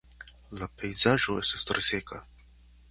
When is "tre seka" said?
1.71-2.23